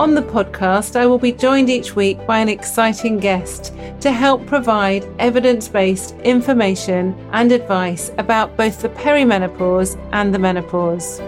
[0.00, 4.46] On the podcast, I will be joined each week by an exciting guest to help
[4.46, 11.20] provide evidence based information and advice about both the perimenopause and the menopause.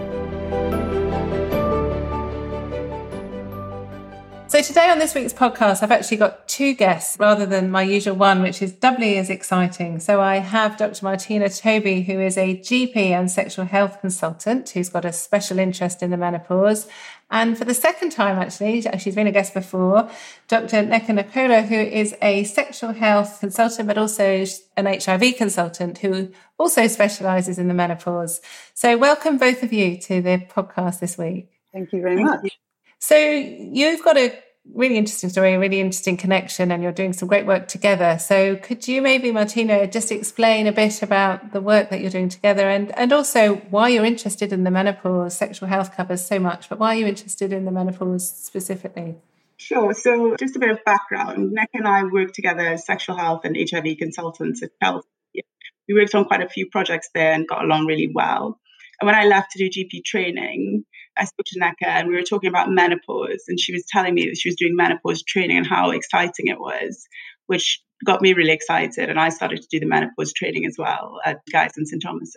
[4.53, 8.15] So, today on this week's podcast, I've actually got two guests rather than my usual
[8.15, 9.99] one, which is doubly as exciting.
[9.99, 11.03] So, I have Dr.
[11.03, 16.03] Martina Toby, who is a GP and sexual health consultant who's got a special interest
[16.03, 16.87] in the menopause.
[17.31, 20.07] And for the second time, actually, she's been a guest before,
[20.47, 20.83] Dr.
[20.83, 24.45] Nneka Nwokolo, who is a sexual health consultant, but also
[24.77, 28.39] an HIV consultant who also specializes in the menopause.
[28.75, 31.49] So, welcome both of you to the podcast this week.
[31.73, 32.55] Thank you very much.
[33.03, 34.33] So you've got a
[34.73, 38.17] really interesting story, a really interesting connection, and you're doing some great work together.
[38.17, 42.29] So could you maybe, Martina, just explain a bit about the work that you're doing
[42.29, 45.35] together and, and also why you're interested in the menopause?
[45.37, 49.15] Sexual health covers so much, but why are you interested in the menopause specifically?
[49.57, 49.93] Sure.
[49.93, 51.51] So just a bit of background.
[51.51, 55.03] Nick and I work together as sexual health and HIV consultants at Health.
[55.33, 58.61] We worked on quite a few projects there and got along really well.
[59.01, 60.85] And when I left to do GP training,
[61.17, 64.25] I spoke to Nneka and we were talking about menopause, and she was telling me
[64.25, 67.07] that she was doing menopause training and how exciting it was,
[67.47, 69.09] which got me really excited.
[69.09, 72.01] And I started to do the menopause training as well at Guy's and St.
[72.01, 72.35] Thomas's.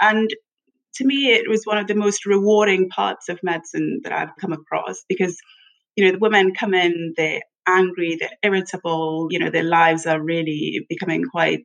[0.00, 0.30] And
[0.96, 4.52] to me, it was one of the most rewarding parts of medicine that I've come
[4.52, 5.36] across because,
[5.96, 10.20] you know, the women come in, they're angry, they're irritable, you know, their lives are
[10.20, 11.64] really becoming quite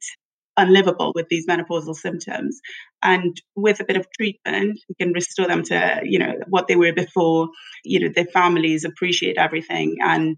[0.59, 2.59] unlivable with these menopausal symptoms.
[3.01, 6.75] And with a bit of treatment, we can restore them to, you know, what they
[6.75, 7.49] were before.
[7.83, 9.97] You know, their families appreciate everything.
[10.01, 10.37] And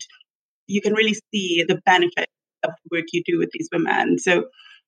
[0.68, 2.30] you can really see the benefit
[2.64, 4.20] of the work you do with these women.
[4.20, 4.46] So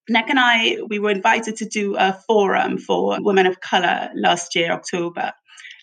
[0.09, 4.55] Nneka and I, we were invited to do a forum for women of color last
[4.55, 5.31] year, October.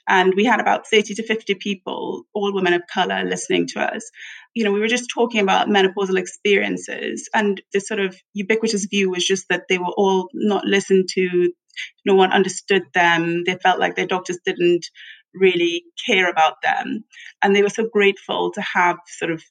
[0.08, 4.10] And we had about 30 to 50 people, all women of color, listening to us
[4.54, 9.10] you know, we were just talking about menopausal experiences, and the sort of ubiquitous view
[9.10, 11.52] was just that they were all not listened to,
[12.04, 14.86] no one understood them, they felt like their doctors didn't
[15.34, 17.04] really care about them.
[17.42, 19.42] And they were so grateful to have sort of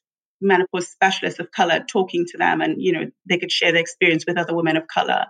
[0.42, 4.24] menopause specialists of color talking to them and, you know, they could share their experience
[4.26, 5.26] with other women of color.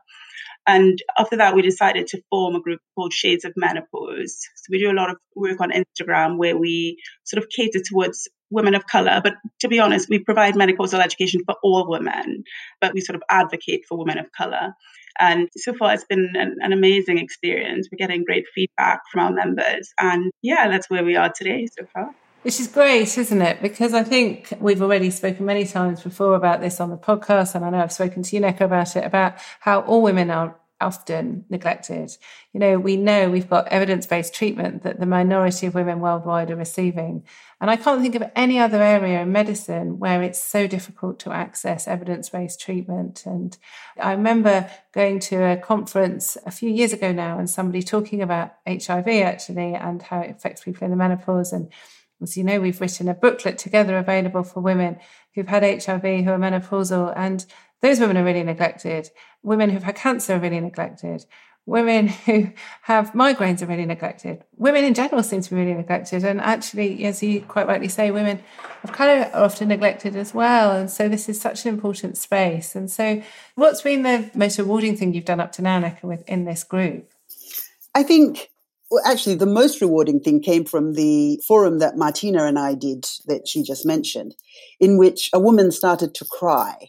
[0.70, 4.38] And after that, we decided to form a group called Shades of Menopause.
[4.54, 8.28] So we do a lot of work on Instagram where we sort of cater towards
[8.50, 9.20] women of color.
[9.22, 12.44] But to be honest, we provide menopausal education for all women,
[12.80, 14.74] but we sort of advocate for women of color.
[15.18, 17.88] And so far, it's been an, an, amazing experience.
[17.90, 19.92] We're getting great feedback from our members.
[19.98, 22.14] And yeah, that's where we are today so far.
[22.42, 23.60] Which is great, isn't it?
[23.60, 27.64] Because I think we've already spoken many times before about this on the podcast, and
[27.64, 31.44] I know I've spoken to you, Nneka, about it, about how all women are often
[31.48, 32.16] neglected.
[32.52, 36.50] You know, we know we've got evidence based treatment that the minority of women worldwide
[36.50, 37.24] are receiving.
[37.60, 41.32] And I can't think of any other area in medicine where it's so difficult to
[41.32, 43.26] access evidence based treatment.
[43.26, 43.56] And
[44.00, 48.54] I remember going to a conference a few years ago now and somebody talking about
[48.66, 51.52] HIV actually and how it affects people in the menopause.
[51.52, 51.70] And
[52.22, 54.98] as you know, we've written a booklet together available for women
[55.34, 57.12] who've had HIV who are menopausal.
[57.16, 57.44] And
[57.82, 59.10] those women are really neglected.
[59.42, 61.24] Women who've had cancer are really neglected.
[61.66, 62.50] Women who
[62.82, 64.44] have migraines are really neglected.
[64.56, 66.24] Women in general seem to be really neglected.
[66.24, 68.40] And actually, as you quite rightly say, women
[68.82, 70.72] of colour are often neglected as well.
[70.72, 72.74] And so this is such an important space.
[72.74, 73.22] And so
[73.54, 77.12] what's been the most rewarding thing you've done up to now, Nneka, within this group?
[77.94, 78.50] I think
[78.90, 83.06] well, actually, the most rewarding thing came from the forum that Martina and I did
[83.26, 84.34] that she just mentioned,
[84.80, 86.88] in which a woman started to cry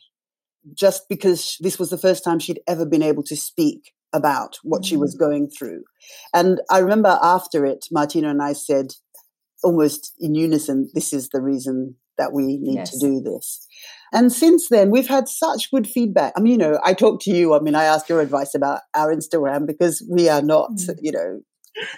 [0.73, 4.81] just because this was the first time she'd ever been able to speak about what
[4.81, 4.89] mm-hmm.
[4.89, 5.19] she was mm.
[5.19, 5.83] going through.
[6.33, 8.87] And I remember after it, Martina and I said,
[9.63, 12.91] almost in unison, this is the reason that we need yes.
[12.91, 13.65] to do this.
[14.13, 16.33] And since then, we've had such good feedback.
[16.35, 17.53] I mean, you know, I talked to you.
[17.53, 20.95] I mean, I asked your advice about our Instagram because we are not, mm.
[21.01, 21.39] you know,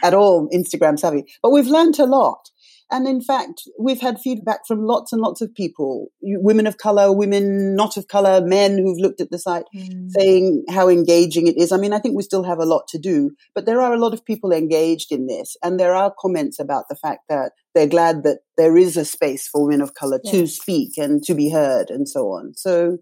[0.03, 2.49] at all Instagram savvy, but we've learned a lot.
[2.93, 7.11] And in fact, we've had feedback from lots and lots of people, women of color,
[7.11, 10.11] women not of color, men who've looked at the site mm.
[10.11, 11.71] saying how engaging it is.
[11.71, 13.99] I mean, I think we still have a lot to do, but there are a
[13.99, 15.57] lot of people engaged in this.
[15.63, 19.47] And there are comments about the fact that they're glad that there is a space
[19.47, 22.53] for women of color to speak and to be heard and so on.
[22.55, 22.99] So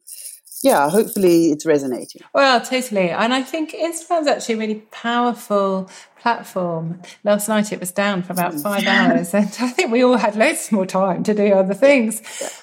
[0.63, 2.22] yeah, hopefully it's resonating.
[2.34, 3.10] Well, totally.
[3.10, 7.02] And I think Instagram's actually a really powerful platform.
[7.24, 8.62] Last night it was down for about mm.
[8.62, 12.22] five hours, and I think we all had loads more time to do other things.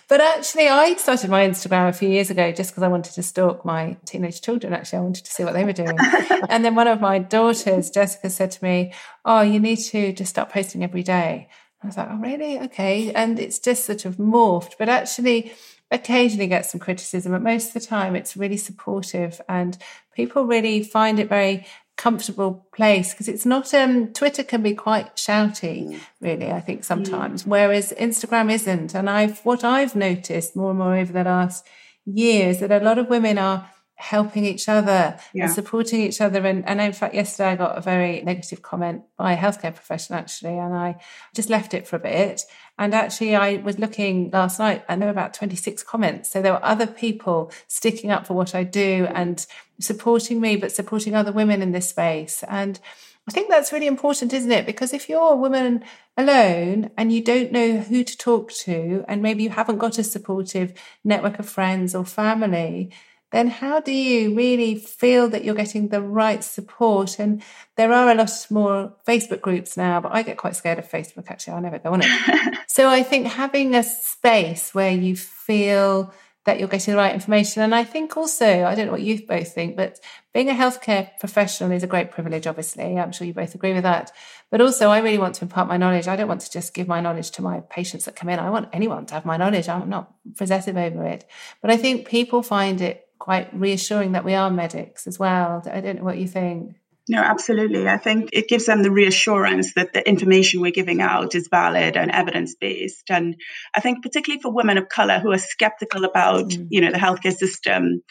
[0.09, 3.23] But actually, I started my Instagram a few years ago just because I wanted to
[3.23, 4.73] stalk my teenage children.
[4.73, 5.99] Actually, I wanted to see what they were doing.
[6.49, 8.93] and then one of my daughters, Jessica, said to me,
[9.25, 11.49] Oh, you need to just start posting every day.
[11.83, 12.59] I was like, Oh, really?
[12.61, 13.13] Okay.
[13.13, 14.73] And it's just sort of morphed.
[14.79, 15.53] But actually,
[15.91, 19.79] occasionally get some criticism, but most of the time it's really supportive and
[20.15, 21.67] people really find it very
[21.97, 26.01] comfortable place because it's not um Twitter can be quite shouty mm.
[26.21, 27.49] really I think sometimes mm.
[27.49, 31.67] whereas Instagram isn't and I've what I've noticed more and more over the last
[32.07, 35.45] years that a lot of women are helping each other yeah.
[35.45, 36.47] and supporting each other.
[36.47, 40.21] And, and in fact, yesterday I got a very negative comment by a healthcare professional
[40.21, 41.01] actually, and I
[41.35, 42.43] just left it for a bit.
[42.79, 46.31] And actually, I was looking last night, and there were about 26 comments.
[46.31, 49.45] So there were other people sticking up for what I do and
[49.81, 52.45] supporting me, but supporting other women in this space.
[52.45, 52.79] And
[53.27, 54.65] I think that's really important, isn't it?
[54.65, 55.83] Because if you're a woman
[56.17, 60.05] alone and you don't know who to talk to, and maybe you haven't got a
[60.05, 60.73] supportive
[61.03, 62.93] network of friends or family,
[63.31, 67.19] then how do you really feel that you're getting the right support?
[67.19, 67.43] And
[67.77, 71.31] there are a lot more Facebook groups now, but I get quite scared of Facebook
[71.31, 71.55] actually.
[71.55, 72.59] I'll never go on it.
[72.69, 76.13] so I think having a space where you feel
[76.49, 77.63] that you're getting the right information.
[77.63, 80.01] And I think also, I don't know what you both think, but
[80.33, 82.99] being a healthcare professional is a great privilege, obviously.
[82.99, 84.13] I'm sure you both agree with that.
[84.51, 86.09] But also, I really want to impart my knowledge.
[86.09, 88.39] I don't want to just give my knowledge to my patients that come in.
[88.39, 89.69] I want anyone to have my knowledge.
[89.69, 91.27] I'm not possessive over it.
[91.61, 95.63] But I think people find it quite reassuring that we are medics as well.
[95.71, 96.77] I don't know what you think.
[97.09, 97.89] No, absolutely.
[97.89, 101.97] I think it gives them the reassurance that the information we're giving out is valid
[101.97, 103.11] and evidence based.
[103.11, 103.35] And
[103.75, 106.67] I think particularly for women of color who are skeptical about, mm.
[106.71, 108.03] you know, the healthcare system,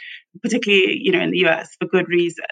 [0.42, 2.46] particularly, you know, in the US for good reason,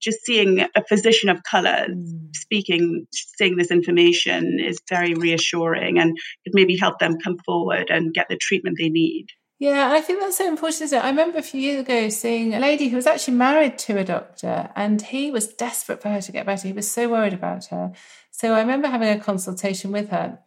[0.00, 2.34] just seeing a physician of color mm.
[2.34, 8.12] speaking, saying this information is very reassuring and could maybe help them come forward and
[8.12, 9.26] get the treatment they need.
[9.58, 11.02] Yeah, I think that's so important, isn't it?
[11.02, 14.04] I remember a few years ago seeing a lady who was actually married to a
[14.04, 16.68] doctor and he was desperate for her to get better.
[16.68, 17.92] He was so worried about her.
[18.30, 20.40] So I remember having a consultation with her.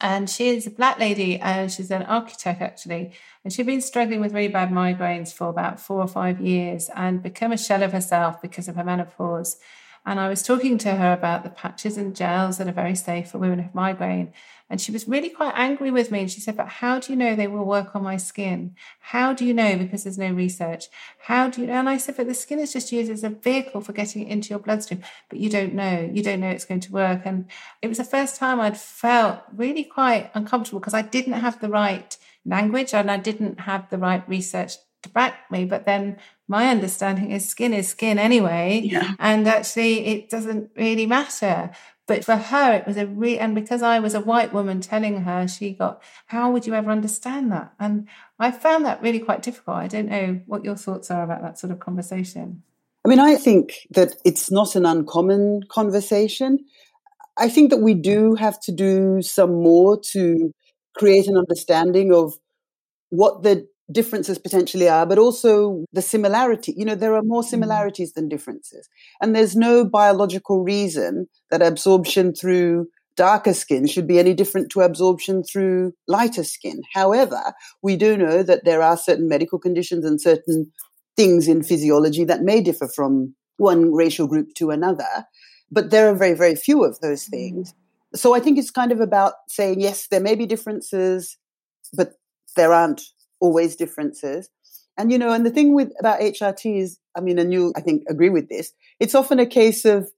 [0.00, 3.12] And she is a black lady and she's an architect actually.
[3.44, 7.22] And she'd been struggling with really bad migraines for about four or five years and
[7.22, 9.58] become a shell of herself because of her menopause.
[10.06, 13.30] And I was talking to her about the patches and gels that are very safe
[13.30, 14.32] for women with migraine.
[14.70, 16.20] And she was really quite angry with me.
[16.20, 18.76] And she said, But how do you know they will work on my skin?
[19.00, 19.76] How do you know?
[19.76, 20.84] Because there's no research.
[21.18, 21.74] How do you know?
[21.74, 24.50] And I said, But the skin is just used as a vehicle for getting into
[24.50, 25.02] your bloodstream.
[25.28, 26.08] But you don't know.
[26.12, 27.22] You don't know it's going to work.
[27.24, 27.46] And
[27.82, 31.68] it was the first time I'd felt really quite uncomfortable because I didn't have the
[31.68, 34.76] right language and I didn't have the right research
[35.12, 35.64] back me.
[35.64, 36.18] But then
[36.48, 38.82] my understanding is skin is skin anyway.
[38.84, 39.14] Yeah.
[39.18, 41.70] And actually, it doesn't really matter.
[42.06, 45.22] But for her, it was a real, and because I was a white woman telling
[45.22, 47.72] her, she got, how would you ever understand that?
[47.80, 48.06] And
[48.38, 49.78] I found that really quite difficult.
[49.78, 52.62] I don't know what your thoughts are about that sort of conversation.
[53.04, 56.60] I mean, I think that it's not an uncommon conversation.
[57.36, 60.52] I think that we do have to do some more to
[60.96, 62.34] create an understanding of
[63.10, 66.74] what the differences potentially are, but also the similarity.
[66.76, 67.46] You know, there are more mm.
[67.46, 68.88] similarities than differences.
[69.20, 74.80] And there's no biological reason that absorption through darker skin should be any different to
[74.80, 76.82] absorption through lighter skin.
[76.92, 80.70] However, we do know that there are certain medical conditions and certain
[81.16, 85.24] things in physiology that may differ from one racial group to another,
[85.70, 87.30] but there are very, very few of those mm.
[87.30, 87.74] things.
[88.14, 91.38] So I think it's kind of about saying, yes, there may be differences,
[91.92, 92.12] but
[92.54, 93.02] there aren't
[93.40, 94.48] always differences.
[94.98, 97.80] And, you know, and the thing with about HRT is, I mean, and you, I
[97.80, 100.10] think, agree with this, it's often a case of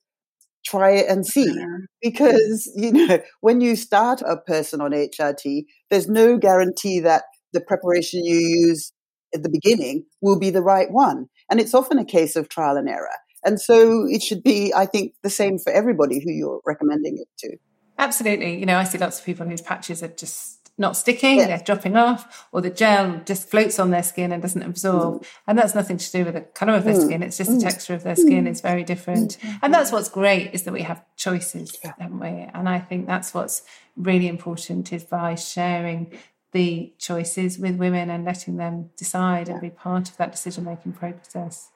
[0.64, 1.52] try it and see.
[2.00, 7.60] Because, you know, when you start a person on HRT, there's no guarantee that the
[7.60, 8.92] preparation you use
[9.34, 11.26] at the beginning will be the right one.
[11.50, 13.08] And it's often a case of trial and error.
[13.44, 17.28] And so it should be, I think, the same for everybody who you're recommending it
[17.38, 17.56] to.
[17.98, 18.58] Absolutely.
[18.58, 21.46] You know, I see lots of people whose patches are just not sticking, yeah.
[21.48, 25.22] they're dropping off, or the gel just floats on their skin and doesn't absorb.
[25.22, 25.26] Mm.
[25.46, 27.04] And that's nothing to do with the color of their mm.
[27.04, 27.22] skin.
[27.22, 27.58] It's just mm.
[27.58, 29.38] the texture of their skin is very different.
[29.40, 29.58] Mm.
[29.62, 31.94] And that's what's great is that we have choices, yeah.
[31.98, 32.28] haven't we?
[32.28, 33.62] And I think that's what's
[33.96, 36.16] really important is by sharing
[36.52, 39.54] the choices with women and letting them decide yeah.
[39.54, 41.70] and be part of that decision making process.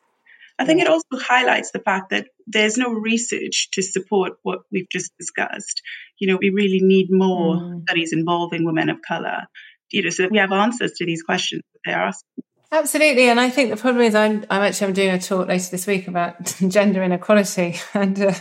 [0.58, 4.88] I think it also highlights the fact that there's no research to support what we've
[4.90, 5.82] just discussed.
[6.18, 7.82] You know, we really need more mm.
[7.82, 9.42] studies involving women of color.
[9.90, 12.44] You know, so that we have answers to these questions that they're asking.
[12.74, 15.70] Absolutely, and I think the problem is I'm I'm actually I'm doing a talk later
[15.70, 18.32] this week about gender inequality, and uh,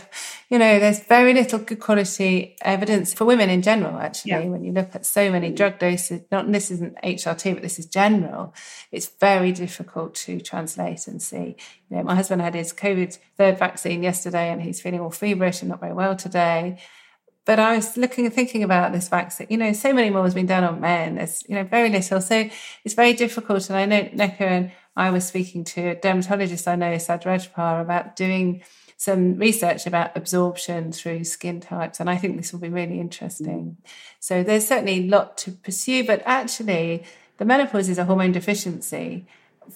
[0.48, 3.98] you know there's very little good quality evidence for women in general.
[3.98, 4.44] Actually, yeah.
[4.46, 7.84] when you look at so many drug doses, not this isn't HRT, but this is
[7.84, 8.54] general.
[8.90, 11.56] It's very difficult to translate and see.
[11.90, 15.60] You know, my husband had his COVID third vaccine yesterday, and he's feeling all feverish
[15.60, 16.78] and not very well today
[17.44, 19.48] but I was looking and thinking about this vaccine.
[19.50, 21.16] You know, so many more has been done on men.
[21.16, 22.20] There's, you know, very little.
[22.20, 22.48] So
[22.84, 23.68] it's very difficult.
[23.68, 27.80] And I know Nneka and I was speaking to a dermatologist I know, Sajjad Rajpar,
[27.80, 28.62] about doing
[28.96, 31.98] some research about absorption through skin types.
[31.98, 33.78] And I think this will be really interesting.
[34.20, 37.04] So there's certainly a lot to pursue, but actually
[37.38, 39.26] the menopause is a hormone deficiency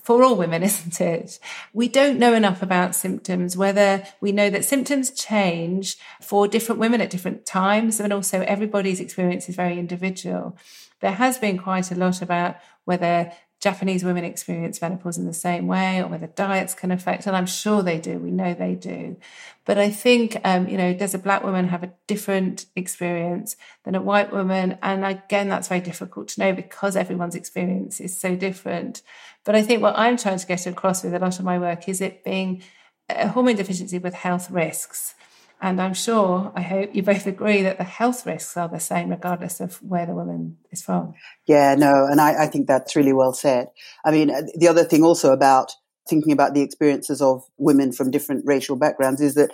[0.02, 1.38] for all women, isn't it?
[1.72, 7.00] We don't know enough about symptoms, whether we know that symptoms change for different women
[7.00, 10.56] at different times, and also everybody's experience is very individual.
[11.00, 13.32] There has been quite a lot about whether
[13.66, 17.46] Japanese women experience menopause in the same way or whether diets can affect, and I'm
[17.46, 18.16] sure they do.
[18.16, 19.16] We know they do.
[19.64, 23.96] But I think, um, you know, does a black woman have a different experience than
[23.96, 24.78] a white woman?
[24.82, 29.02] And again, that's very difficult to know because everyone's experience is so different.
[29.42, 31.88] But I think what I'm trying to get across with a lot of my work
[31.88, 32.62] is it being
[33.08, 35.16] a hormone deficiency with health risks.
[35.60, 39.08] And I'm sure, I hope you both agree that the health risks are the same
[39.08, 41.14] regardless of where the woman is from.
[41.46, 43.68] Yeah, no, and I, I think that's really well said.
[44.04, 45.72] I mean, the other thing also about
[46.08, 49.50] thinking about the experiences of women from different racial backgrounds is that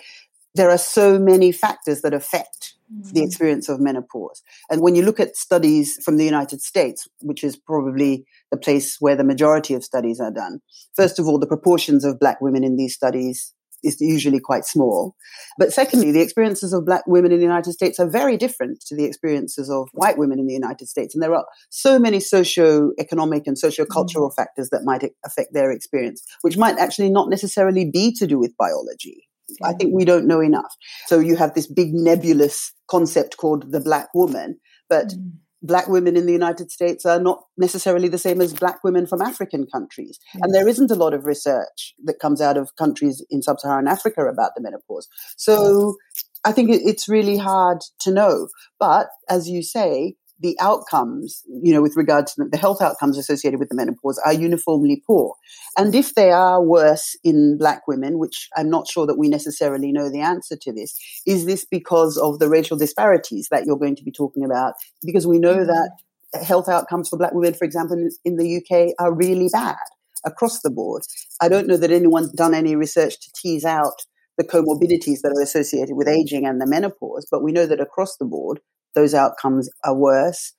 [0.54, 3.12] there are so many factors that affect mm-hmm.
[3.12, 4.42] the experience of menopause.
[4.70, 8.98] And when you look at studies from the United States, which is probably the place
[9.00, 10.60] where the majority of studies are done.
[10.94, 15.16] First of all, the proportions of black women in these studies is usually quite small.
[15.58, 18.96] But secondly, the experiences of black women in the United States are very different to
[18.96, 21.14] the experiences of white women in the United States.
[21.14, 24.34] And there are so many socio-economic and socio-cultural mm.
[24.34, 28.56] factors that might affect their experience, which might actually not necessarily be to do with
[28.56, 29.28] biology.
[29.48, 29.68] Yeah.
[29.68, 30.74] I think we don't know enough.
[31.06, 34.58] So you have this big nebulous concept called the black woman,
[34.88, 38.82] but mm black women in the United States are not necessarily the same as black
[38.82, 40.18] women from African countries.
[40.34, 43.88] And there isn't a lot of research that comes out of countries in sub Saharan
[43.88, 45.08] Africa about the menopause.
[45.36, 45.96] So
[46.44, 48.48] I think it's really hard to know.
[48.78, 53.60] But as you say, the outcomes, you know, with regard to the health outcomes associated
[53.60, 55.36] with the menopause are uniformly poor.
[55.78, 59.92] And if they are worse in black women, which I'm not sure that we necessarily
[59.92, 63.96] know the answer to this, is this because of the racial disparities that you're going
[63.96, 64.74] to be talking about?
[65.04, 65.90] Because we know that
[66.34, 66.44] mm-hmm.
[66.44, 69.76] health outcomes for black women, for example, in the UK are really bad
[70.24, 71.02] across the board.
[71.40, 74.02] I don't know that anyone's done any research to tease out
[74.38, 78.16] the comorbidities that are associated with aging and the menopause, but we know that across
[78.16, 78.60] the board,
[78.94, 80.52] those outcomes are worse,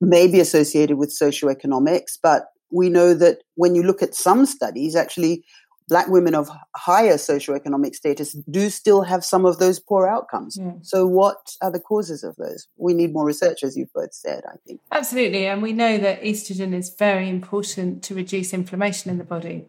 [0.00, 2.18] maybe associated with socioeconomics.
[2.22, 5.44] But we know that when you look at some studies, actually,
[5.88, 10.56] black women of higher socioeconomic status do still have some of those poor outcomes.
[10.60, 10.72] Yeah.
[10.82, 12.68] So, what are the causes of those?
[12.76, 14.80] We need more research, as you've both said, I think.
[14.92, 15.46] Absolutely.
[15.46, 19.68] And we know that estrogen is very important to reduce inflammation in the body.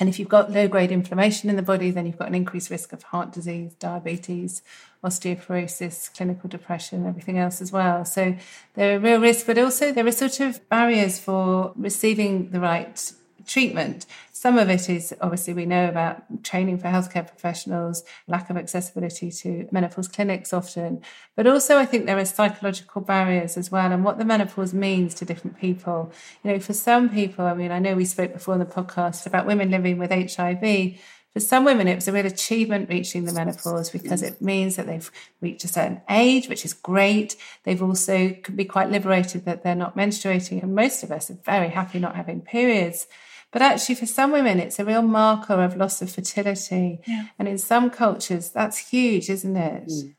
[0.00, 2.70] And if you've got low grade inflammation in the body, then you've got an increased
[2.70, 4.62] risk of heart disease, diabetes,
[5.02, 8.04] osteoporosis, clinical depression, everything else as well.
[8.04, 8.36] So
[8.74, 13.12] there are real risks, but also there are sort of barriers for receiving the right
[13.48, 14.06] treatment.
[14.32, 19.32] Some of it is obviously we know about training for healthcare professionals, lack of accessibility
[19.32, 21.02] to menopause clinics often,
[21.34, 25.14] but also I think there are psychological barriers as well and what the menopause means
[25.14, 26.12] to different people.
[26.44, 29.26] You know, for some people, I mean, I know we spoke before in the podcast
[29.26, 31.00] about women living with HIV.
[31.32, 34.86] For some women, it was a real achievement reaching the menopause because it means that
[34.86, 37.36] they've reached a certain age, which is great.
[37.64, 41.38] They've also can be quite liberated that they're not menstruating, and most of us are
[41.44, 43.06] very happy not having periods.
[43.52, 47.00] But actually, for some women, it's a real marker of loss of fertility.
[47.06, 47.28] Yeah.
[47.38, 49.88] And in some cultures, that's huge, isn't it?
[49.88, 50.14] Mm.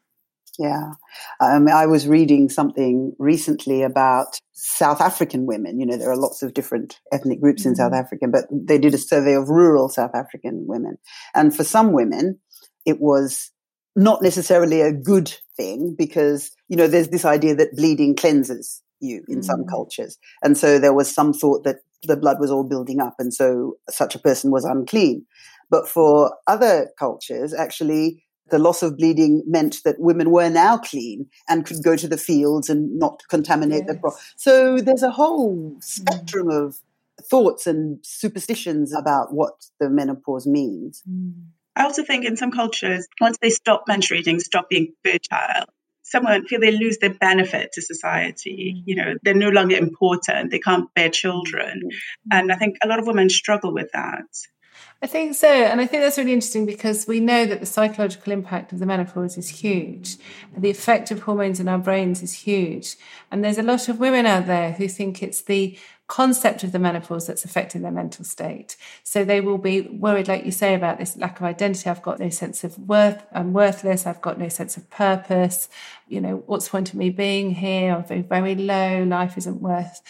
[0.57, 0.91] Yeah.
[1.39, 5.79] Um, I was reading something recently about South African women.
[5.79, 7.69] You know, there are lots of different ethnic groups mm-hmm.
[7.69, 7.99] in South mm.
[7.99, 10.97] Africa, but they did a survey of rural South African women.
[11.33, 12.39] And for some women,
[12.85, 13.51] it was
[13.95, 19.23] not necessarily a good thing because, you know, there's this idea that bleeding cleanses you
[19.27, 19.41] in mm-hmm.
[19.43, 19.69] some mm.
[19.69, 20.17] cultures.
[20.43, 23.77] And so there was some thought that the blood was all building up, and so
[23.89, 25.25] such a person was unclean.
[25.69, 31.27] But for other cultures, actually, the loss of bleeding meant that women were now clean
[31.47, 33.93] and could go to the fields and not contaminate yes.
[33.93, 34.13] the crop.
[34.35, 36.67] So there's a whole spectrum mm.
[36.67, 36.79] of
[37.21, 41.03] thoughts and superstitions about what the menopause means.
[41.09, 41.33] Mm.
[41.75, 45.65] I also think in some cultures, once they stop menstruating, stop being fertile,
[46.09, 48.75] someone feel they lose their benefit to society.
[48.77, 48.83] Mm.
[48.85, 50.51] You know, they're no longer important.
[50.51, 51.91] They can't bear children, mm.
[52.31, 54.25] and I think a lot of women struggle with that.
[55.01, 55.47] I think so.
[55.47, 58.85] And I think that's really interesting because we know that the psychological impact of the
[58.85, 60.17] menopause is huge.
[60.57, 62.97] The effect of hormones in our brains is huge.
[63.31, 65.77] And there's a lot of women out there who think it's the
[66.09, 68.75] concept of the menopause that's affecting their mental state.
[69.03, 71.87] So they will be worried, like you say, about this lack of identity.
[71.87, 73.23] I've got no sense of worth.
[73.31, 74.07] I'm worthless.
[74.07, 75.69] I've got no sense of purpose.
[76.07, 77.93] You know, what's the point of me being here?
[77.93, 79.03] I'm very, very low.
[79.03, 80.01] Life isn't worth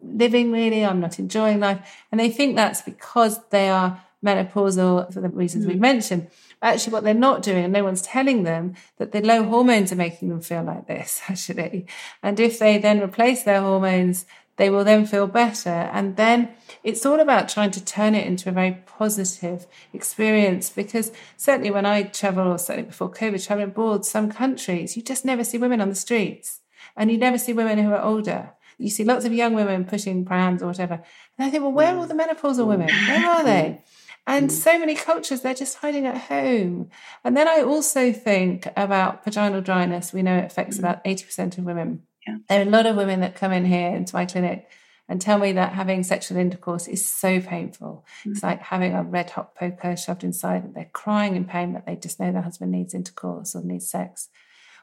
[0.00, 0.84] living, really.
[0.84, 1.80] I'm not enjoying life.
[2.12, 5.68] And they think that's because they are menopausal for the reasons mm.
[5.68, 6.30] we mentioned.
[6.62, 9.96] Actually, what they're not doing, and no one's telling them that the low hormones are
[9.96, 11.86] making them feel like this, actually.
[12.22, 14.24] And if they then replace their hormones,
[14.58, 15.70] they will then feel better.
[15.70, 16.50] And then
[16.82, 21.86] it's all about trying to turn it into a very positive experience because certainly when
[21.86, 25.80] I travel, or certainly before COVID, traveling abroad, some countries, you just never see women
[25.80, 26.60] on the streets
[26.96, 28.50] and you never see women who are older.
[28.78, 31.02] You see lots of young women pushing prams or whatever.
[31.38, 32.88] And I think, well, where are all the menopausal women?
[32.88, 33.82] Where are they?
[34.26, 34.52] And mm.
[34.52, 36.90] so many cultures, they're just hiding at home.
[37.24, 40.12] And then I also think about vaginal dryness.
[40.12, 40.80] We know it affects mm.
[40.80, 42.02] about 80% of women.
[42.28, 42.36] Yeah.
[42.48, 44.68] There are a lot of women that come in here into my clinic
[45.08, 48.04] and tell me that having sexual intercourse is so painful.
[48.24, 48.32] Mm.
[48.32, 50.72] It's like having a red hot poker shoved inside them.
[50.74, 54.28] They're crying in pain, but they just know their husband needs intercourse or needs sex,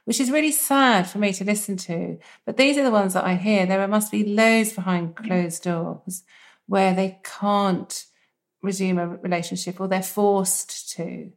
[0.05, 2.17] which is really sad for me to listen to.
[2.45, 3.67] But these are the ones that I hear.
[3.67, 6.23] There must be loads behind closed doors
[6.65, 8.05] where they can't
[8.63, 11.31] resume a relationship or they're forced to.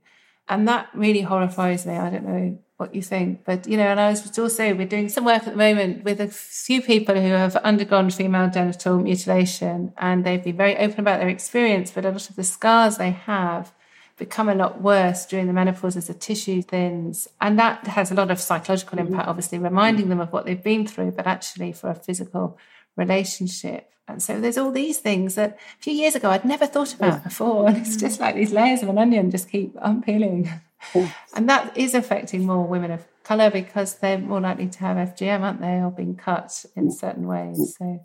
[0.49, 1.95] And that really horrifies me.
[1.95, 5.09] I don't know what you think, but you know, and I was also, we're doing
[5.09, 9.93] some work at the moment with a few people who have undergone female genital mutilation
[9.99, 13.11] and they've been very open about their experience, but a lot of the scars they
[13.11, 13.73] have
[14.17, 17.27] become a lot worse during the menopause as the tissue thins.
[17.41, 19.09] And that has a lot of psychological mm-hmm.
[19.09, 22.59] impact, obviously reminding them of what they've been through, but actually for a physical
[22.97, 23.91] relationship.
[24.07, 27.25] And so there's all these things that a few years ago I'd never thought about
[27.25, 27.67] before.
[27.69, 28.01] And it's mm-hmm.
[28.01, 30.49] just like these layers of an onion just keep unpeeling.
[31.35, 35.41] And that is affecting more women of colour because they're more likely to have FGM,
[35.41, 37.77] aren't they, or being cut in certain ways.
[37.79, 38.01] So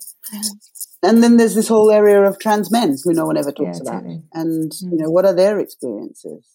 [1.02, 3.90] And then there's this whole area of trans men who no one ever talks yeah,
[3.90, 4.02] about.
[4.02, 4.22] Totally.
[4.34, 4.92] And mm.
[4.92, 6.46] you know, what are their experiences?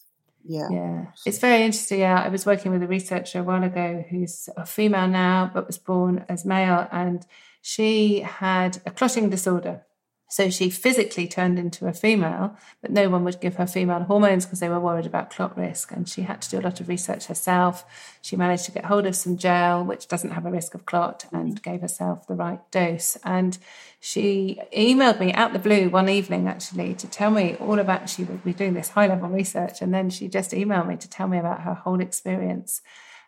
[0.44, 0.68] Yeah.
[0.70, 1.04] Yeah.
[1.26, 2.00] It's very interesting.
[2.00, 2.22] Yeah.
[2.22, 5.78] I was working with a researcher a while ago who's a female now, but was
[5.78, 6.88] born as male.
[6.92, 7.26] And
[7.62, 9.84] she had a clotting disorder.
[10.30, 14.44] So she physically turned into a female, but no one would give her female hormones
[14.44, 15.90] because they were worried about clot risk.
[15.90, 17.84] And she had to do a lot of research herself.
[18.20, 21.24] She managed to get hold of some gel, which doesn't have a risk of clot,
[21.32, 21.70] and mm-hmm.
[21.70, 23.16] gave herself the right dose.
[23.24, 23.56] And
[24.00, 28.24] she emailed me out the blue one evening, actually, to tell me all about, she
[28.24, 29.80] would be doing this high level research.
[29.80, 32.82] And then she just emailed me to tell me about her whole experience.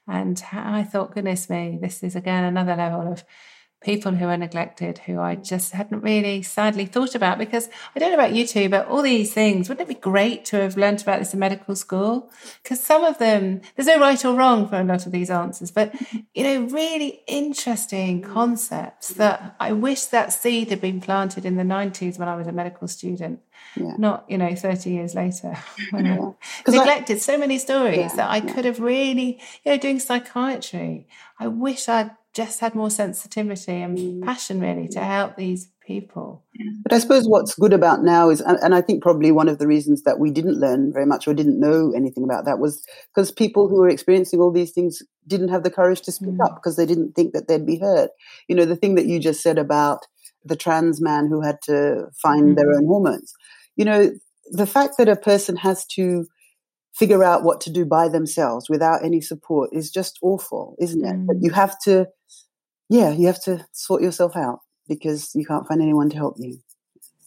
[0.07, 3.25] And I thought, goodness me, this is again another level of
[3.81, 8.11] people who are neglected who I just hadn't really sadly thought about because I don't
[8.11, 11.01] know about you two, but all these things, wouldn't it be great to have learned
[11.01, 12.31] about this in medical school?
[12.63, 15.71] Because some of them, there's no right or wrong for a lot of these answers,
[15.71, 15.95] but
[16.35, 21.63] you know, really interesting concepts that I wish that seed had been planted in the
[21.63, 23.41] 90s when I was a medical student.
[23.77, 23.95] Yeah.
[23.99, 25.57] Not, you know, 30 years later
[25.91, 26.33] when yeah.
[26.67, 30.01] I neglected I, so many stories yeah, that I could have really, you know, doing
[30.01, 31.07] psychiatry.
[31.39, 34.25] I wish I'd just had more sensitivity and mm.
[34.25, 36.45] passion really to help these people.
[36.85, 39.67] But I suppose what's good about now is, and I think probably one of the
[39.67, 43.33] reasons that we didn't learn very much or didn't know anything about that was because
[43.33, 46.45] people who were experiencing all these things didn't have the courage to speak mm.
[46.45, 48.11] up because they didn't think that they'd be heard.
[48.47, 50.07] You know, the thing that you just said about
[50.45, 52.57] the trans man who had to find mm.
[52.57, 53.33] their own hormones.
[53.75, 54.13] You know,
[54.53, 56.27] the fact that a person has to
[56.95, 61.15] figure out what to do by themselves without any support is just awful, isn't it?
[61.15, 61.27] Mm.
[61.27, 62.07] But you have to,
[62.89, 66.59] yeah, you have to sort yourself out because you can't find anyone to help you.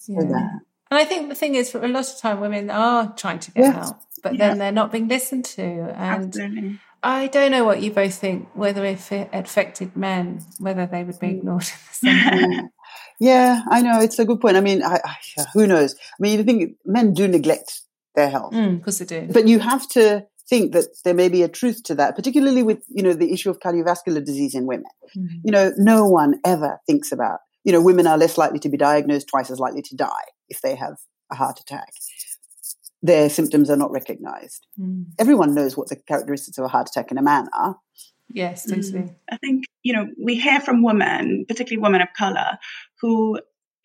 [0.08, 0.20] Yeah.
[0.20, 3.52] And I think the thing is, for a lot of time, women are trying to
[3.52, 4.50] get help, but yeah.
[4.50, 5.64] then they're not being listened to.
[5.64, 6.80] And Absolutely.
[7.02, 11.20] I don't know what you both think, whether if it affected men, whether they would
[11.20, 11.38] be mm.
[11.38, 12.62] ignored in the same way.
[13.20, 14.02] Yeah, I know.
[14.02, 14.58] It's a good point.
[14.58, 15.94] I mean, I, I, who knows?
[15.96, 17.82] I mean, the thing, men do neglect
[18.16, 18.52] their health.
[18.52, 19.34] Because mm, they do.
[19.34, 22.84] But you have to think that there may be a truth to that, particularly with,
[22.90, 24.92] you know, the issue of cardiovascular disease in women.
[25.18, 25.28] Mm.
[25.44, 28.78] You know, no one ever thinks about, you know, women are less likely to be
[28.78, 30.98] diagnosed, twice as likely to die if they have
[31.32, 31.94] a heart attack.
[33.02, 34.68] Their symptoms are not recognized.
[34.80, 35.06] Mm.
[35.20, 37.78] Everyone knows what the characteristics of a heart attack in a man are.
[38.30, 39.04] Yes, totally.
[39.04, 39.16] Mm.
[39.32, 42.58] I think, you know, we hear from women, particularly women of color,
[43.02, 43.40] who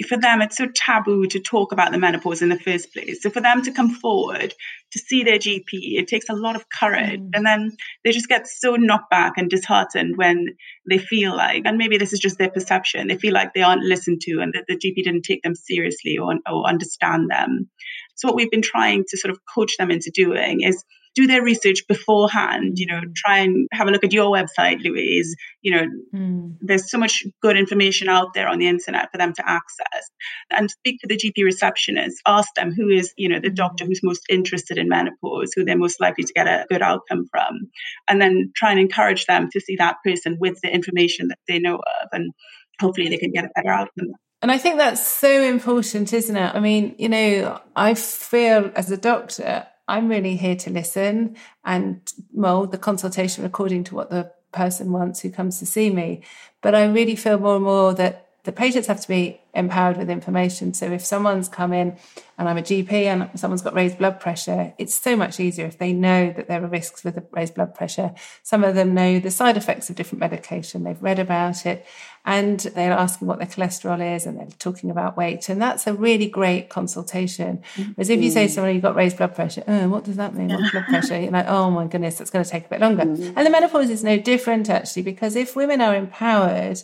[0.06, 3.22] for them it's so taboo to talk about the menopause in the first place.
[3.22, 4.54] So for them to come forward
[4.92, 7.20] to see their gp it takes a lot of courage.
[7.20, 7.30] Mm.
[7.34, 10.56] and then they just get so knocked back and disheartened when
[10.88, 13.82] they feel like and maybe this is just their perception they feel like they aren't
[13.82, 17.68] listened to and that the gp didn't take them seriously or, or understand them.
[18.14, 20.84] So what we've been trying to sort of coach them into doing is
[21.18, 25.34] do their research beforehand you know try and have a look at your website louise
[25.62, 26.56] you know mm.
[26.60, 30.04] there's so much good information out there on the internet for them to access
[30.50, 34.00] and speak to the gp receptionist ask them who is you know the doctor who's
[34.04, 37.68] most interested in menopause who they're most likely to get a good outcome from
[38.08, 41.58] and then try and encourage them to see that person with the information that they
[41.58, 42.32] know of and
[42.80, 46.54] hopefully they can get a better outcome and I think that's so important, isn't it?
[46.54, 52.00] I mean, you know, I feel as a doctor, I'm really here to listen and
[52.32, 56.22] mold the consultation according to what the person wants who comes to see me.
[56.62, 60.08] But I really feel more and more that the patients have to be empowered with
[60.08, 60.72] information.
[60.72, 61.96] So if someone's come in
[62.38, 65.78] and I'm a GP and someone's got raised blood pressure, it's so much easier if
[65.78, 68.14] they know that there are risks with raised blood pressure.
[68.42, 70.84] Some of them know the side effects of different medication.
[70.84, 71.84] They've read about it
[72.24, 75.48] and they're asking what their cholesterol is and they're talking about weight.
[75.48, 77.62] And that's a really great consultation.
[77.96, 80.34] Whereas if you say to someone you've got raised blood pressure, oh, what does that
[80.34, 80.48] mean?
[80.48, 81.20] What's blood pressure?
[81.20, 83.04] You're like, oh my goodness, that's going to take a bit longer.
[83.04, 83.36] Mm-hmm.
[83.36, 86.82] And the menopause is no different actually, because if women are empowered,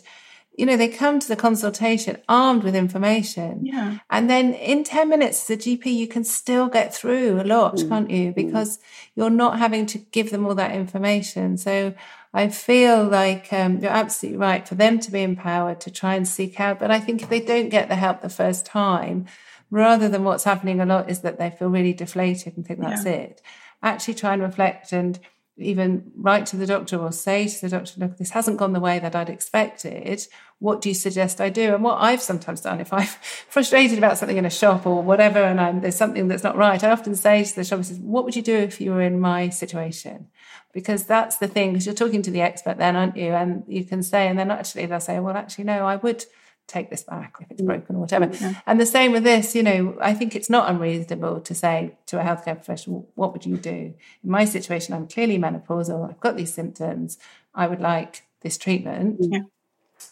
[0.57, 3.65] you know, they come to the consultation armed with information.
[3.65, 3.99] Yeah.
[4.09, 7.75] And then in 10 minutes as a GP, you can still get through a lot,
[7.75, 7.89] mm.
[7.89, 8.31] can't you?
[8.31, 8.81] Because mm.
[9.15, 11.57] you're not having to give them all that information.
[11.57, 11.93] So
[12.33, 16.27] I feel like um, you're absolutely right for them to be empowered to try and
[16.27, 16.79] seek out.
[16.79, 19.25] But I think if they don't get the help the first time,
[19.71, 23.05] rather than what's happening a lot is that they feel really deflated and think that's
[23.05, 23.11] yeah.
[23.11, 23.41] it,
[23.83, 25.19] actually try and reflect and
[25.57, 28.79] even write to the doctor or say to the doctor, look, this hasn't gone the
[28.79, 30.27] way that I'd expected.
[30.59, 31.73] What do you suggest I do?
[31.73, 33.07] And what I've sometimes done, if I'm
[33.49, 36.83] frustrated about something in a shop or whatever, and I'm, there's something that's not right,
[36.83, 39.19] I often say to the shop, says, what would you do if you were in
[39.19, 40.27] my situation?
[40.73, 43.31] Because that's the thing, because you're talking to the expert then, aren't you?
[43.31, 46.25] And you can say, and then actually they'll say, well, actually, no, I would
[46.67, 47.67] take this back if it's mm.
[47.67, 48.29] broken or whatever.
[48.33, 48.55] Yeah.
[48.65, 52.19] And the same with this, you know, I think it's not unreasonable to say to
[52.19, 53.93] a healthcare professional, what would you do?
[54.23, 57.17] In my situation, I'm clearly menopausal, I've got these symptoms,
[57.53, 59.17] I would like this treatment.
[59.19, 59.39] Yeah.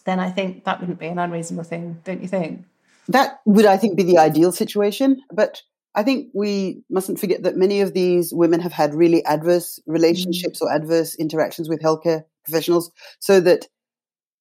[0.04, 2.64] Then I think that wouldn't be an unreasonable thing, don't you think?
[3.08, 5.20] That would, I think, be the ideal situation.
[5.32, 5.62] But
[5.94, 10.60] I think we mustn't forget that many of these women have had really adverse relationships
[10.60, 10.66] mm.
[10.66, 12.90] or adverse interactions with healthcare professionals
[13.20, 13.68] so that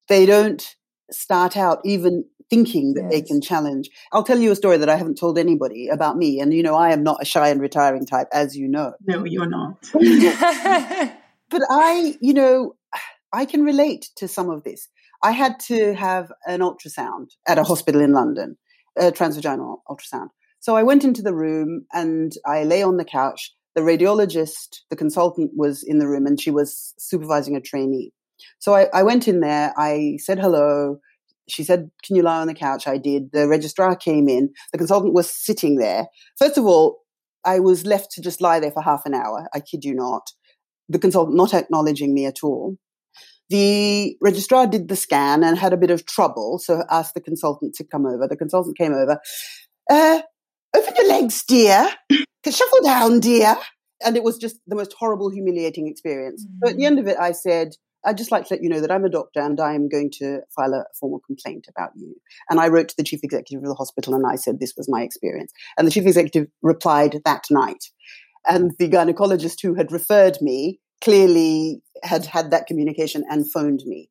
[0.07, 0.75] they don't
[1.11, 3.11] start out even thinking that yes.
[3.11, 3.89] they can challenge.
[4.11, 6.39] I'll tell you a story that I haven't told anybody about me.
[6.39, 8.93] And, you know, I am not a shy and retiring type, as you know.
[9.05, 9.77] No, you're not.
[9.93, 12.75] but I, you know,
[13.31, 14.87] I can relate to some of this.
[15.23, 18.57] I had to have an ultrasound at a hospital in London,
[18.97, 20.27] a transvaginal ultrasound.
[20.59, 23.53] So I went into the room and I lay on the couch.
[23.75, 28.11] The radiologist, the consultant was in the room and she was supervising a trainee.
[28.59, 30.97] So I, I went in there, I said hello.
[31.49, 32.87] She said, Can you lie on the couch?
[32.87, 33.31] I did.
[33.33, 34.49] The registrar came in.
[34.71, 36.07] The consultant was sitting there.
[36.37, 36.99] First of all,
[37.45, 39.47] I was left to just lie there for half an hour.
[39.53, 40.31] I kid you not.
[40.89, 42.77] The consultant not acknowledging me at all.
[43.49, 47.75] The registrar did the scan and had a bit of trouble, so asked the consultant
[47.75, 48.27] to come over.
[48.27, 49.19] The consultant came over.
[49.89, 50.21] Uh,
[50.75, 51.89] open your legs, dear.
[52.49, 53.55] Shuffle down, dear.
[54.05, 56.45] And it was just the most horrible, humiliating experience.
[56.45, 56.57] Mm-hmm.
[56.63, 57.73] So at the end of it, I said,
[58.05, 60.41] I'd just like to let you know that I'm a doctor and I'm going to
[60.55, 62.15] file a formal complaint about you.
[62.49, 64.89] And I wrote to the chief executive of the hospital and I said this was
[64.89, 65.53] my experience.
[65.77, 67.85] And the chief executive replied that night.
[68.47, 74.09] And the gynecologist who had referred me clearly had had that communication and phoned me.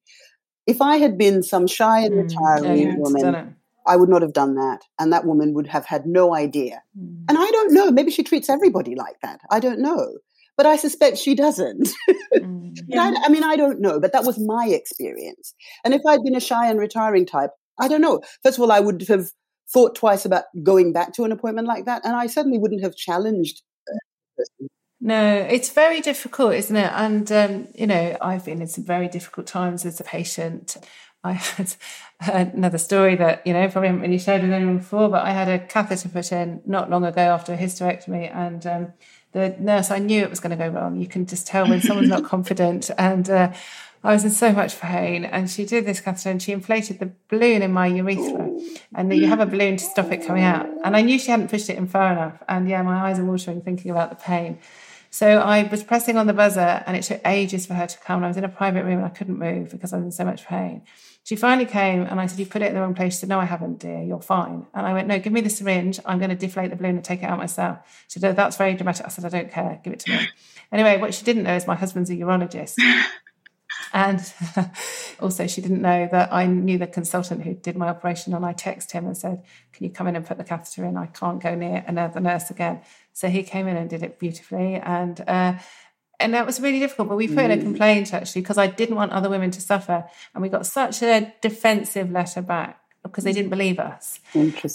[0.66, 4.32] If I had been some shy and mm, retiring yeah, woman, I would not have
[4.32, 4.82] done that.
[4.98, 6.82] And that woman would have had no idea.
[6.98, 7.24] Mm.
[7.28, 7.90] And I don't know.
[7.90, 9.40] Maybe she treats everybody like that.
[9.50, 10.18] I don't know
[10.56, 11.88] but I suspect she doesn't.
[12.34, 13.02] mm, yeah.
[13.02, 15.54] I, I, mean, I don't know, but that was my experience.
[15.84, 18.20] And if I'd been a shy and retiring type, I don't know.
[18.42, 19.30] First of all, I would have
[19.72, 22.94] thought twice about going back to an appointment like that, and I certainly wouldn't have
[22.94, 23.62] challenged.
[25.00, 26.92] No, it's very difficult, isn't it?
[26.94, 30.76] And um, you know, I've been in some very difficult times as a patient.
[31.24, 31.32] I
[32.20, 35.30] had another story that you know probably haven't really shared with anyone before, but I
[35.30, 38.92] had a catheter put in not long ago after a hysterectomy, and um,
[39.32, 40.96] the nurse, I knew it was going to go wrong.
[40.96, 42.90] You can just tell when someone's not confident.
[42.98, 43.52] And uh,
[44.04, 45.24] I was in so much pain.
[45.24, 48.50] And she did this catheter and she inflated the balloon in my urethra.
[48.94, 50.66] And then you have a balloon to stop it coming out.
[50.84, 52.42] And I knew she hadn't pushed it in far enough.
[52.48, 54.58] And yeah, my eyes are watering thinking about the pain.
[55.12, 58.16] So I was pressing on the buzzer and it took ages for her to come.
[58.16, 60.10] And I was in a private room and I couldn't move because I was in
[60.10, 60.82] so much pain.
[61.22, 63.12] She finally came and I said, You put it in the wrong place.
[63.12, 64.02] She said, No, I haven't, dear.
[64.02, 64.66] You're fine.
[64.72, 66.00] And I went, No, give me the syringe.
[66.06, 67.78] I'm going to deflate the balloon and take it out myself.
[68.08, 69.04] She said, That's very dramatic.
[69.04, 69.80] I said, I don't care.
[69.84, 70.28] Give it to me.
[70.72, 72.78] Anyway, what she didn't know is my husband's a urologist.
[73.92, 74.20] And
[75.20, 78.34] also, she didn't know that I knew the consultant who did my operation.
[78.34, 80.96] And I texted him and said, Can you come in and put the catheter in?
[80.96, 82.80] I can't go near another nurse again.
[83.12, 84.76] So he came in and did it beautifully.
[84.76, 85.54] And, uh,
[86.18, 87.08] and that was really difficult.
[87.08, 87.62] But we put in a mm.
[87.62, 90.04] complaint actually because I didn't want other women to suffer.
[90.34, 94.20] And we got such a defensive letter back because they didn't believe us.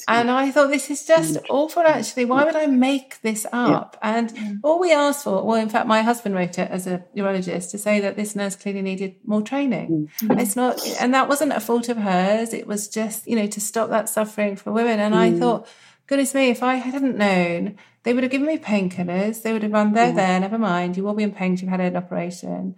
[0.07, 2.25] And I thought this is just awful actually.
[2.25, 3.97] Why would I make this up?
[4.01, 4.17] Yeah.
[4.17, 7.71] And all we asked for, well, in fact, my husband wrote it as a urologist
[7.71, 10.09] to say that this nurse clearly needed more training.
[10.21, 10.39] Mm-hmm.
[10.39, 12.53] It's not and that wasn't a fault of hers.
[12.53, 14.99] It was just, you know, to stop that suffering for women.
[14.99, 15.17] And mm.
[15.17, 15.67] I thought,
[16.07, 19.41] goodness me, if I hadn't known, they would have given me painkillers.
[19.41, 20.97] They would have gone, there, there, never mind.
[20.97, 21.57] You will be in pain.
[21.57, 22.75] You've had an operation.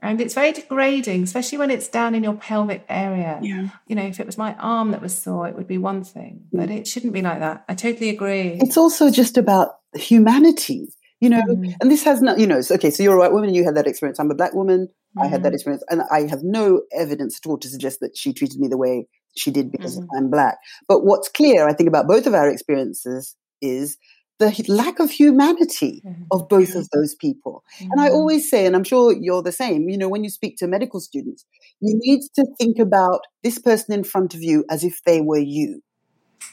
[0.00, 3.40] And it's very degrading, especially when it's down in your pelvic area.
[3.42, 3.70] Yeah.
[3.88, 6.44] You know, if it was my arm that was sore, it would be one thing,
[6.52, 7.64] but it shouldn't be like that.
[7.68, 8.58] I totally agree.
[8.60, 10.88] It's also just about humanity,
[11.20, 11.74] you know, mm.
[11.80, 13.74] and this has not, you know, so, okay, so you're a white woman, you had
[13.74, 14.20] that experience.
[14.20, 15.22] I'm a black woman, mm.
[15.22, 15.56] I had that mm.
[15.56, 18.78] experience, and I have no evidence at all to suggest that she treated me the
[18.78, 20.06] way she did because mm.
[20.16, 20.58] I'm black.
[20.86, 23.96] But what's clear, I think, about both of our experiences is
[24.38, 26.22] the lack of humanity mm-hmm.
[26.30, 27.64] of both of those people.
[27.76, 27.92] Mm-hmm.
[27.92, 28.14] And I mm-hmm.
[28.14, 31.00] always say, and I'm sure you're the same, you know, when you speak to medical
[31.00, 31.44] students,
[31.80, 35.38] you need to think about this person in front of you as if they were
[35.38, 35.82] you.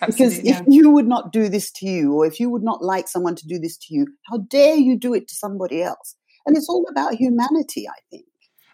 [0.02, 0.63] Absolutely, because if yeah.
[0.67, 3.48] you would not do this to you, or if you would not like someone to
[3.48, 6.15] do this to you, how dare you do it to somebody else?
[6.45, 8.26] And it's all about humanity, I think.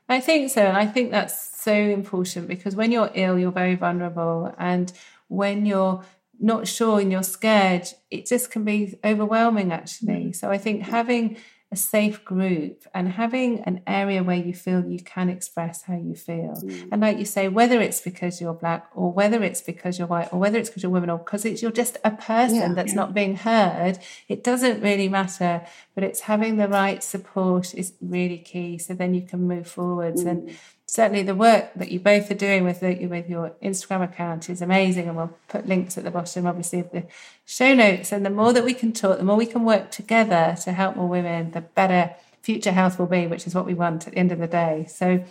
[0.10, 0.62] I think so.
[0.66, 4.54] And I think that's so important because when you're ill, you're very vulnerable.
[4.58, 4.92] And
[5.28, 6.04] when you're
[6.42, 10.26] not sure and you're scared, it just can be overwhelming actually.
[10.26, 10.36] Mm.
[10.36, 11.38] So I think having
[11.74, 16.16] a safe group and having an area where you feel you can express how you
[16.16, 16.62] feel.
[16.62, 16.90] Mm.
[16.92, 20.34] And like you say, whether it's because you're black or whether it's because you're white
[20.34, 22.92] or whether it's because you're women or because it's you're just a person yeah, that's
[22.92, 22.96] yeah.
[22.96, 25.66] not being heard, it doesn't really matter.
[25.96, 28.78] But it's having the right support is really key.
[28.78, 30.26] So then you can move forwards.
[30.26, 30.30] Mm.
[30.30, 30.58] And
[30.92, 34.62] certainly the work that you both are doing with the, with your Instagram account is
[34.62, 37.06] amazing, and we'll put links at the bottom, obviously, of the
[37.46, 38.12] show notes.
[38.12, 40.98] And the more that we can talk, the more we can work together to help
[40.98, 44.20] more women, the better future health will be, which is what we want at the
[44.20, 44.86] end of the day.
[44.90, 45.24] So.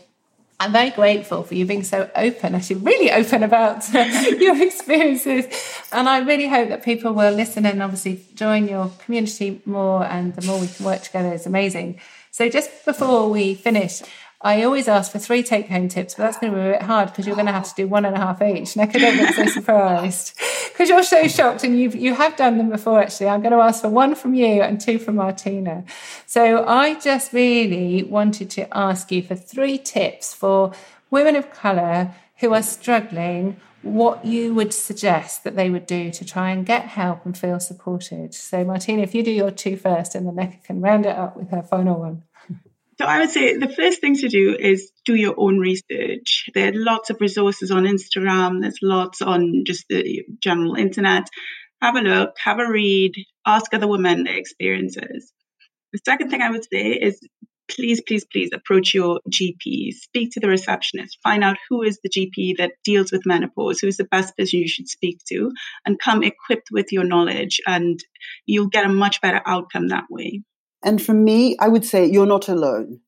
[0.62, 5.46] I'm very grateful for you being so open, actually, really open about your experiences.
[5.90, 10.04] And I really hope that people will listen and obviously join your community more.
[10.04, 11.98] And the more we can work together is amazing.
[12.30, 14.02] So, just before we finish,
[14.42, 16.82] I always ask for three take home tips, but that's going to be a bit
[16.82, 18.74] hard because you're going to have to do one and a half each.
[18.74, 20.34] Nick, I don't look so surprised
[20.72, 23.28] because you're so shocked and you've, you have done them before, actually.
[23.28, 25.84] I'm going to ask for one from you and two from Martina.
[26.24, 30.72] So I just really wanted to ask you for three tips for
[31.10, 36.24] women of colour who are struggling what you would suggest that they would do to
[36.24, 38.34] try and get help and feel supported.
[38.34, 41.36] So, Martina, if you do your two first, and then Nneka can round it up
[41.36, 42.22] with her final one.
[43.00, 46.50] So I would say the first thing to do is do your own research.
[46.52, 48.60] There are lots of resources on Instagram.
[48.60, 51.26] There's lots on just the general internet.
[51.80, 53.12] Have a look, have a read,
[53.46, 55.32] ask other women their experiences.
[55.94, 57.18] The second thing I would say is
[57.70, 59.94] please, please, please approach your GP.
[59.94, 61.16] Speak to the receptionist.
[61.22, 64.58] Find out who is the GP that deals with menopause, who is the best person
[64.58, 65.52] you should speak to,
[65.86, 67.98] and come equipped with your knowledge, and
[68.44, 70.42] you'll get a much better outcome that way.
[70.82, 73.00] And for me, I would say you're not alone.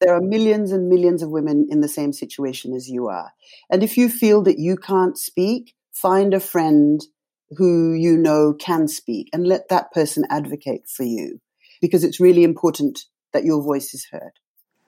[0.00, 3.32] There are millions and millions of women in the same situation as you are.
[3.70, 7.04] And if you feel that you can't speak, find a friend
[7.50, 11.40] who you know can speak and let that person advocate for you
[11.80, 13.00] because it's really important
[13.32, 14.39] that your voice is heard.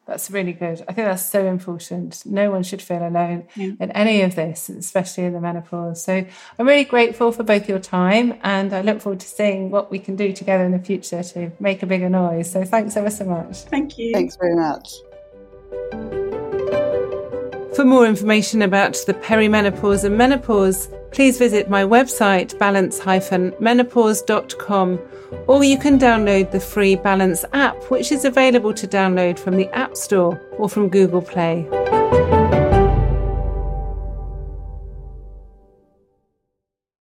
[0.06, 0.80] That's really good.
[0.88, 2.24] I think that's so important.
[2.26, 3.72] No one should feel alone yeah.
[3.78, 6.02] in any of this, especially in the menopause.
[6.02, 6.24] So
[6.58, 10.00] I'm really grateful for both your time and I look forward to seeing what we
[10.00, 12.50] can do together in the future to make a bigger noise.
[12.50, 13.58] So thanks ever so much.
[13.58, 14.12] Thank you.
[14.12, 16.21] Thanks very much.
[17.74, 25.00] For more information about the perimenopause and menopause, please visit my website balance-menopause.com
[25.46, 29.70] or you can download the free Balance app which is available to download from the
[29.70, 31.66] App Store or from Google Play.